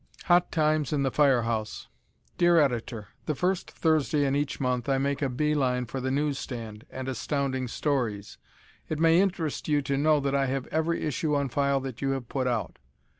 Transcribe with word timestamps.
Hot 0.25 0.51
Times 0.51 0.91
in 0.91 1.03
the 1.03 1.11
Fire 1.11 1.43
House 1.43 1.87
Dear 2.39 2.57
Editor: 2.59 3.09
The 3.27 3.35
first 3.35 3.69
Thursday 3.69 4.25
in 4.25 4.35
each 4.35 4.59
month 4.59 4.89
I 4.89 4.97
make 4.97 5.21
a 5.21 5.29
bee 5.29 5.53
line 5.53 5.85
for 5.85 6.01
the 6.01 6.09
newsstand 6.09 6.87
and 6.89 7.07
Astounding 7.07 7.67
Stories. 7.67 8.39
It 8.89 8.97
may 8.97 9.21
interest 9.21 9.67
you 9.67 9.83
to 9.83 9.97
know 9.99 10.19
that 10.19 10.33
I 10.33 10.47
have 10.47 10.65
every 10.71 11.03
issue 11.05 11.35
on 11.35 11.49
file 11.49 11.81
that 11.81 12.01
you 12.01 12.13
have 12.13 12.27
put 12.29 12.47
out. 12.47 12.79